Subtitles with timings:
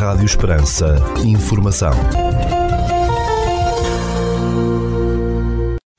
[0.00, 0.96] Rádio Esperança.
[1.26, 1.92] Informação.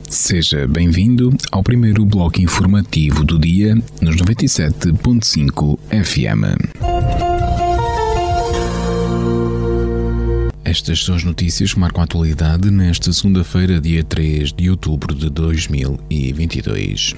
[0.09, 6.82] Seja bem-vindo ao primeiro bloco informativo do dia nos 97.5 FM.
[10.63, 15.29] Estas são as notícias que marcam a atualidade nesta segunda-feira, dia 3 de outubro de
[15.29, 17.15] 2022.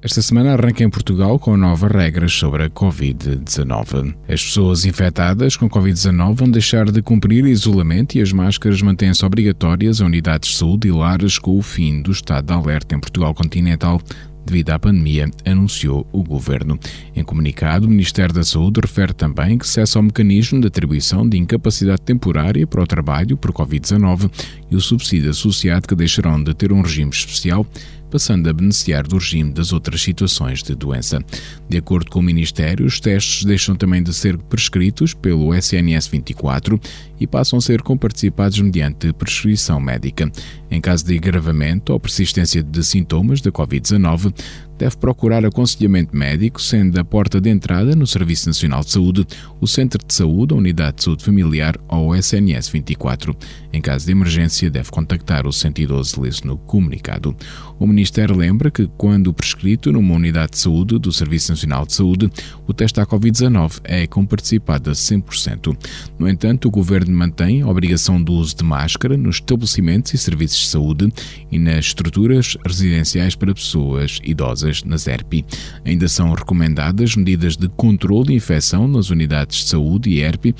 [0.00, 4.14] Esta semana arranca em Portugal com novas regras sobre a Covid-19.
[4.28, 9.98] As pessoas infectadas com Covid-19 vão deixar de cumprir isolamento e as máscaras mantêm-se obrigatórias
[9.98, 13.34] em unidades de saúde e lares com o fim do estado de alerta em Portugal
[13.34, 14.00] continental
[14.46, 16.78] devido à pandemia, anunciou o governo.
[17.14, 21.36] Em comunicado, o Ministério da Saúde refere também que cessa o mecanismo de atribuição de
[21.36, 24.30] incapacidade temporária para o trabalho por Covid-19
[24.70, 27.66] e o subsídio associado que deixarão de ter um regime especial
[28.10, 31.22] passando a beneficiar do regime das outras situações de doença.
[31.68, 36.80] De acordo com o Ministério, os testes deixam também de ser prescritos pelo SNS 24
[37.20, 40.30] e passam a ser comparticipados mediante prescrição médica.
[40.70, 44.32] Em caso de agravamento ou persistência de sintomas da Covid-19,
[44.78, 49.26] deve procurar aconselhamento médico, sendo a porta de entrada no Serviço Nacional de Saúde,
[49.60, 53.36] o Centro de Saúde, a Unidade de Saúde Familiar ou o SNS 24.
[53.72, 57.36] Em caso de emergência, deve contactar o 112, lê no comunicado.
[57.78, 62.30] O Ministério lembra que, quando prescrito numa unidade de saúde do Serviço Nacional de Saúde,
[62.66, 65.76] o teste à Covid-19 é comparticipado a 100%.
[66.18, 70.58] No entanto, o Governo mantém a obrigação do uso de máscara nos estabelecimentos e serviços
[70.58, 71.12] de saúde
[71.50, 75.44] e nas estruturas residenciais para pessoas idosas, nas ERP.
[75.84, 80.54] Ainda são recomendadas medidas de controle de infecção nas unidades de saúde e ERP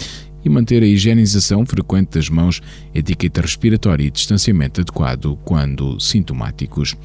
[0.45, 2.61] e manter a higienização frequente das mãos,
[2.95, 6.97] etiqueta respiratória e distanciamento adequado quando sintomáticos.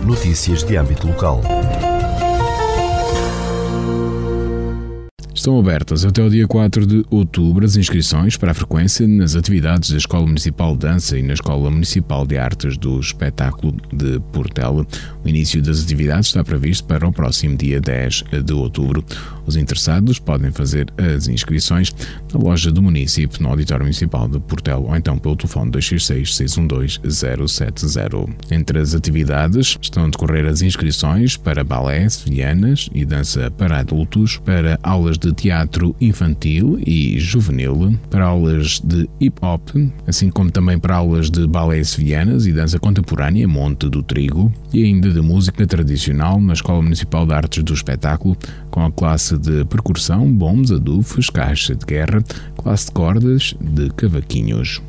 [0.04, 1.40] Notícias de âmbito local.
[5.34, 9.90] Estão abertas até o dia 4 de outubro as inscrições para a frequência nas atividades
[9.90, 14.86] da Escola Municipal de Dança e na Escola Municipal de Artes do Espetáculo de Portela.
[15.24, 19.04] O início das atividades está previsto para o próximo dia 10 de outubro.
[19.44, 21.92] Os interessados podem fazer as inscrições
[22.32, 28.32] na loja do município no Auditório Municipal de Portela ou então pelo telefone 266-612-070.
[28.52, 34.36] Entre as atividades estão a decorrer as inscrições para balé, sevillanas e dança para adultos,
[34.38, 39.70] para aulas de teatro infantil e juvenil, para aulas de hip hop,
[40.06, 44.84] assim como também para aulas de balé sevillanas e dança contemporânea Monte do Trigo, e
[44.84, 48.36] ainda de música tradicional na Escola Municipal de Artes do Espetáculo,
[48.70, 52.22] com a classe de percussão, bombos, adufes, caixa de guerra,
[52.56, 54.80] classe de cordas, de cavaquinhos.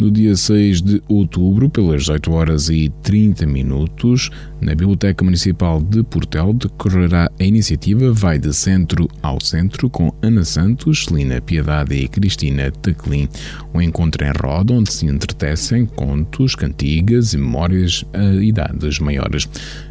[0.00, 6.02] No dia 6 de outubro, pelas 8 horas e 30 minutos, na Biblioteca Municipal de
[6.02, 12.08] Portel decorrerá a iniciativa Vai de Centro ao Centro com Ana Santos, Celina Piedade e
[12.08, 13.28] Cristina Teclin.
[13.74, 19.46] Um encontro em roda onde se entretecem contos, cantigas e memórias a idades maiores.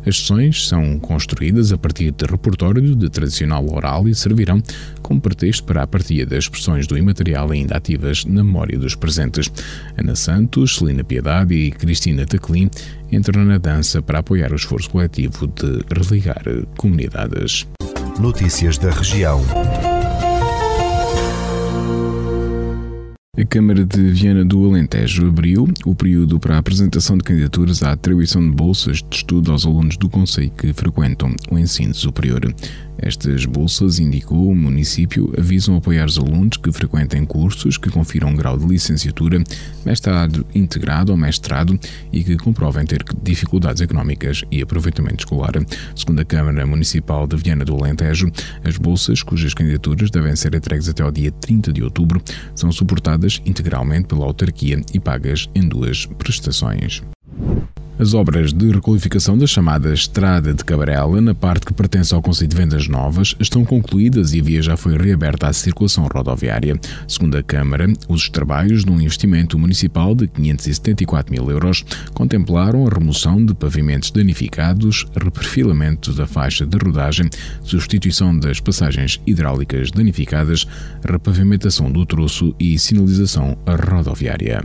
[0.08, 4.62] As sessões são construídas a partir de repertório de tradicional oral e servirão
[5.04, 9.52] como pretexto para a partilha das expressões do imaterial ainda ativas na memória dos presentes.
[10.00, 12.70] Ana Santos, Celina Piedade e Cristina Teclin
[13.12, 16.44] entram na dança para apoiar o esforço coletivo de religar
[16.78, 17.68] comunidades.
[18.20, 19.42] Notícias da região.
[23.38, 27.92] A Câmara de Viana do Alentejo abriu o período para a apresentação de candidaturas à
[27.94, 32.54] atribuição de bolsas de estudo aos alunos do Conselho que frequentam o ensino superior.
[33.02, 38.58] Estas bolsas, indicou o município, avisam apoiar os alunos que frequentem cursos que confiram grau
[38.58, 39.42] de licenciatura,
[39.86, 41.80] mestrado integrado ou mestrado
[42.12, 45.54] e que comprovem ter dificuldades económicas e aproveitamento escolar.
[45.96, 48.32] Segundo a Câmara Municipal de Viana do Alentejo,
[48.64, 52.22] as bolsas, cujas candidaturas devem ser entregues até ao dia 30 de outubro,
[52.56, 57.02] são suportadas integralmente pela autarquia e pagas em duas prestações.
[58.00, 62.48] As obras de requalificação da chamada Estrada de Cabarela, na parte que pertence ao Conselho
[62.48, 66.80] de Vendas Novas, estão concluídas e a via já foi reaberta à circulação rodoviária.
[67.10, 73.46] Segundo a Câmara, os trabalhos, num investimento municipal de 574 mil euros, contemplaram a remoção
[73.46, 77.30] de pavimentos danificados, reperfilamento da faixa de rodagem,
[77.66, 80.66] substituição das passagens hidráulicas danificadas,
[81.04, 84.64] repavimentação do troço e sinalização rodoviária.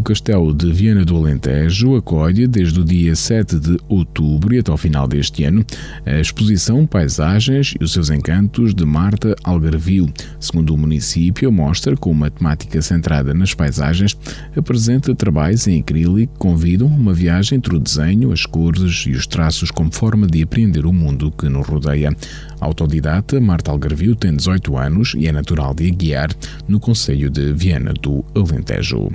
[0.00, 4.70] O Castelo de Viana do Alentejo acolhe, desde o dia 7 de outubro e até
[4.70, 5.62] ao final deste ano,
[6.06, 10.10] a exposição Paisagens e os seus encantos de Marta Algarvio.
[10.40, 14.16] Segundo o município, a mostra, com uma temática centrada nas paisagens,
[14.56, 19.26] apresenta trabalhos em acrílico que convidam uma viagem entre o desenho, as cores e os
[19.26, 22.16] traços como forma de apreender o mundo que nos rodeia.
[22.58, 26.30] Autodidata, Marta Algarvio tem 18 anos e é natural de Aguiar,
[26.66, 29.10] no Conselho de Viana do Alentejo.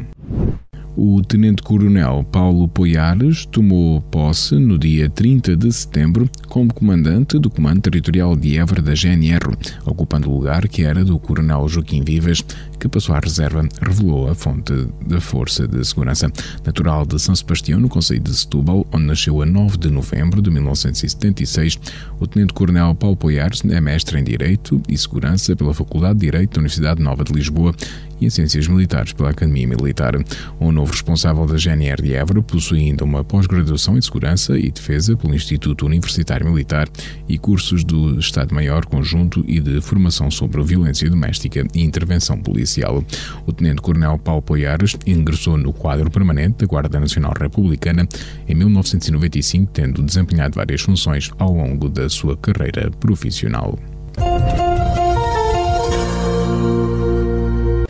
[0.97, 7.81] O tenente-coronel Paulo Poiares tomou posse no dia 30 de setembro como comandante do Comando
[7.81, 12.45] Territorial de Évora da GNR, ocupando o lugar que era do coronel Joaquim Vives,
[12.79, 14.71] que passou à reserva, revelou a fonte
[15.05, 16.31] da Força de Segurança.
[16.65, 20.49] Natural de São Sebastião, no Conselho de Setúbal, onde nasceu a 9 de novembro de
[20.49, 21.77] 1976,
[22.21, 26.59] o tenente-coronel Paulo Poiares é mestre em Direito e Segurança pela Faculdade de Direito da
[26.59, 27.75] Universidade Nova de Lisboa
[28.19, 30.15] e em Ciências Militares pela Academia Militar.
[30.59, 35.15] O novo responsável da GNR de Évora possui ainda uma pós-graduação em Segurança e Defesa
[35.15, 36.87] pelo Instituto Universitário Militar
[37.27, 43.03] e cursos do Estado-Maior Conjunto e de Formação sobre Violência Doméstica e Intervenção Policial.
[43.45, 48.07] O Tenente-Coronel Paulo Poiares ingressou no quadro permanente da Guarda Nacional Republicana
[48.47, 53.77] em 1995, tendo desempenhado várias funções ao longo da sua carreira profissional.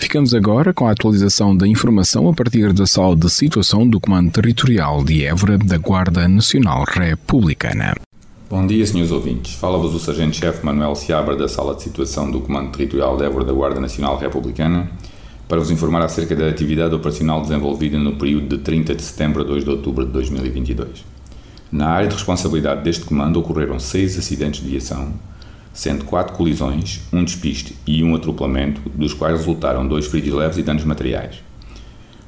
[0.05, 4.31] Ficamos agora com a atualização da informação a partir da sala de situação do Comando
[4.31, 7.95] Territorial de Évora da Guarda Nacional Republicana.
[8.47, 9.55] Bom dia, senhores ouvintes.
[9.55, 13.51] Fala-vos o Sargento-Chefe Manuel Seabra da Sala de Situação do Comando Territorial de Évora da
[13.51, 14.91] Guarda Nacional Republicana
[15.47, 19.43] para vos informar acerca da atividade operacional desenvolvida no período de 30 de setembro a
[19.43, 21.03] 2 de outubro de 2022.
[21.71, 25.13] Na área de responsabilidade deste comando ocorreram seis acidentes de viação,
[25.75, 30.63] sendo quatro colisões, um despiste e um atropelamento, dos quais resultaram dois feridos leves e
[30.63, 31.43] danos materiais.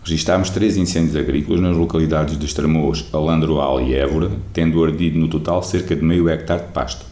[0.04, 5.64] Registámos três incêndios agrícolas nas localidades de Estremoz, Alandroal e Évora, tendo ardido no total
[5.64, 7.06] cerca de meio hectare de pasto.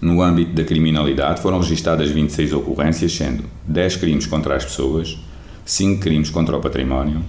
[0.00, 5.16] No âmbito da criminalidade foram registadas 26 ocorrências, sendo 10 crimes contra as pessoas,
[5.64, 7.22] 5 crimes contra o património,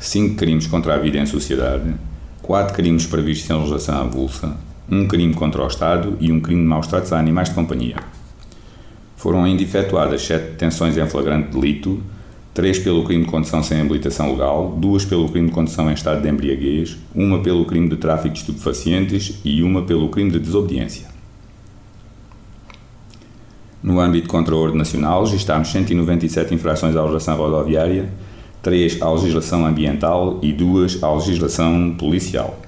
[0.00, 1.94] 5 crimes contra a vida em sociedade,
[2.42, 4.56] 4 crimes previstos em legislação avulsa,
[4.90, 7.96] um crime contra o Estado e um crime de maus tratos a animais de companhia.
[9.16, 12.00] Foram ainda efetuadas sete detenções em flagrante delito,
[12.54, 16.22] três pelo crime de condução sem habilitação legal, duas pelo crime de condução em estado
[16.22, 21.08] de embriaguez, uma pelo crime de tráfico de estupefacientes e uma pelo crime de desobediência.
[23.82, 28.08] No âmbito contra a ordem nacional, registámos 197 infrações à legislação rodoviária,
[28.62, 32.65] 3 à legislação ambiental e 2 à legislação policial.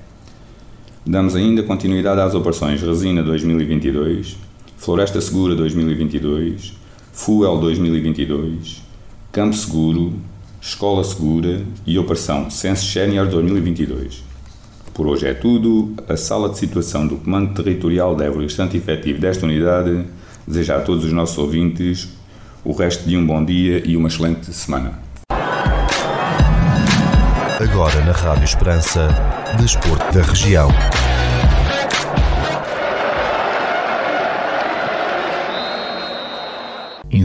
[1.08, 4.36] Damos ainda continuidade às operações Resina 2022,
[4.76, 6.74] Floresta Segura 2022,
[7.14, 8.82] Fuel 2022,
[9.32, 10.12] Campo Seguro,
[10.60, 14.22] Escola Segura e Operação Sense Senior 2022.
[14.92, 15.94] Por hoje é tudo.
[16.06, 20.04] A sala de situação do Comando Territorial de Évora e o restante efetivo desta unidade
[20.46, 22.10] deseja a todos os nossos ouvintes
[22.62, 25.07] o resto de um bom dia e uma excelente semana.
[27.70, 29.08] Agora na Rádio Esperança,
[29.60, 30.68] Desporto da Região.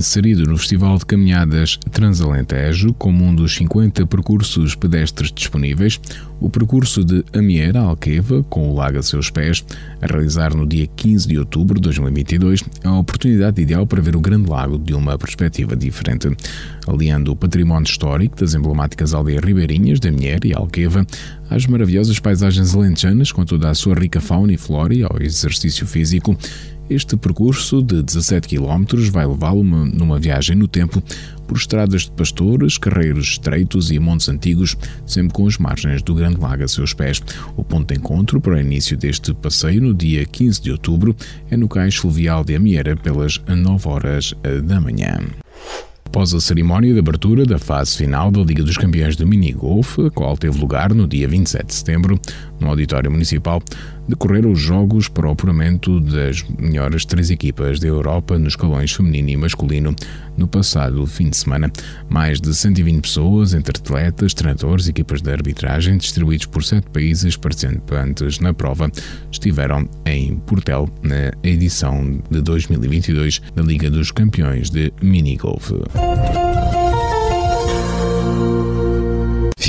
[0.04, 5.98] Inserido no Festival de Caminhadas Transalentejo como um dos 50 percursos pedestres disponíveis,
[6.42, 9.64] o percurso de Amiera Alqueva, com o lago a seus pés,
[10.02, 14.14] a realizar no dia 15 de outubro de 2022, é a oportunidade ideal para ver
[14.14, 16.28] o Grande Lago de uma perspectiva diferente.
[16.86, 21.08] Aliando o património histórico das emblemáticas aldeias ribeirinhas de Amiera e Alqueva
[21.54, 25.86] às maravilhosas paisagens alentejanas, com toda a sua rica fauna e flora e ao exercício
[25.86, 26.36] físico.
[26.90, 31.02] Este percurso de 17 km vai levá-lo numa viagem no tempo
[31.48, 36.40] por estradas de pastores, carreiros estreitos e montes antigos, sempre com as margens do Grande
[36.40, 37.22] Lago a seus pés.
[37.56, 41.16] O ponto de encontro para o início deste passeio, no dia 15 de outubro,
[41.52, 44.34] é no cais fluvial de Amieira, pelas 9 horas
[44.66, 45.20] da manhã.
[46.14, 49.98] Após a cerimónia de abertura da fase final da Liga dos Campeões de Mini Golf,
[49.98, 52.20] a qual teve lugar no dia 27 de setembro,
[52.64, 53.62] no Auditório Municipal,
[54.08, 59.30] decorreram os jogos para o apuramento das melhores três equipas da Europa nos escalões feminino
[59.30, 59.96] e masculino
[60.38, 61.72] no passado fim de semana.
[62.10, 67.38] Mais de 120 pessoas, entre atletas, treinadores e equipas de arbitragem, distribuídos por sete países
[67.38, 68.92] participantes na prova,
[69.32, 75.72] estiveram em Portel na edição de 2022 da Liga dos Campeões de Minigolf.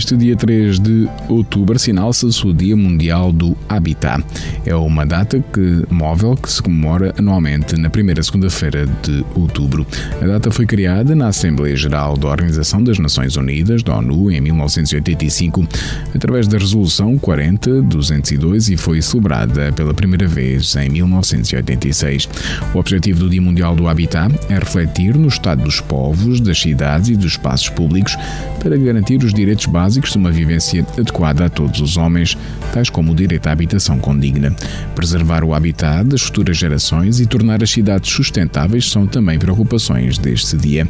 [0.00, 4.24] Este dia 3 de outubro assinala-se o Dia Mundial do Habitat.
[4.64, 9.86] É uma data que, móvel que se comemora anualmente na primeira segunda-feira de outubro.
[10.22, 14.40] A data foi criada na Assembleia Geral da Organização das Nações Unidas, da ONU, em
[14.40, 15.68] 1985,
[16.14, 22.26] através da Resolução 40-202 e foi celebrada pela primeira vez em 1986.
[22.74, 27.10] O objetivo do Dia Mundial do Habitat é refletir no estado dos povos, das cidades
[27.10, 28.16] e dos espaços públicos
[28.62, 32.38] para garantir os direitos básicos básicos de uma vivência adequada a todos os homens,
[32.72, 34.54] tais como o direito à habitação condigna.
[34.94, 40.56] Preservar o habitat das futuras gerações e tornar as cidades sustentáveis são também preocupações deste
[40.56, 40.86] dia.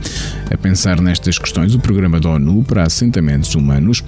[0.50, 4.04] A pensar nestas questões, o Programa da ONU para Assentamentos Humanos,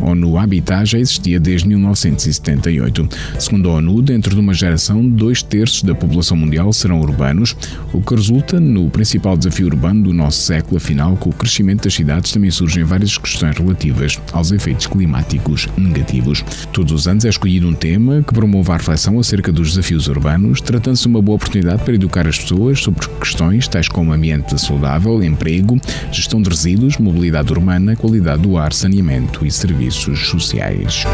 [0.00, 3.08] ONU Habitat, já existia desde 1978.
[3.40, 7.56] Segundo a ONU, dentro de uma geração, dois terços da população mundial serão urbanos,
[7.92, 10.76] o que resulta no principal desafio urbano do nosso século.
[10.76, 16.44] Afinal, com o crescimento das cidades também surgem várias questões relativas aos efeitos climáticos negativos.
[16.72, 20.60] Todos os anos é escolhido um tema que promova a reflexão acerca dos desafios urbanos,
[20.60, 25.22] tratando-se de uma boa oportunidade para educar as pessoas sobre questões tais como ambiente saudável,
[25.22, 25.78] emprego,
[26.12, 31.04] gestão de resíduos, mobilidade urbana, qualidade do ar, saneamento e serviços sociais.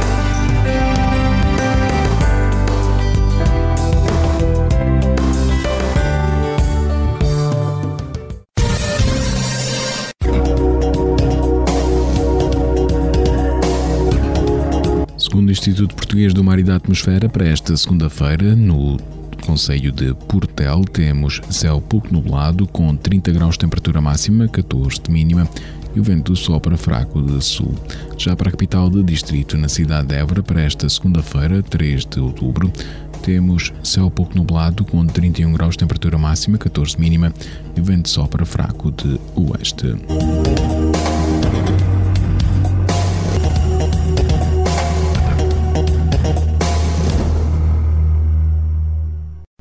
[15.54, 18.96] Instituto Português do Mar e da Atmosfera, para esta segunda-feira, no
[19.46, 25.12] Conselho de Portel, temos céu pouco nublado, com 30 graus de temperatura máxima, 14 de
[25.12, 25.48] mínima,
[25.94, 27.72] e o vento sopra fraco de sul.
[28.18, 32.18] Já para a capital do distrito, na cidade de Évora, para esta segunda-feira, 3 de
[32.18, 32.72] outubro,
[33.22, 37.32] temos céu pouco nublado, com 31 graus de temperatura máxima, 14 de mínima,
[37.76, 39.86] e o vento sopra fraco de oeste.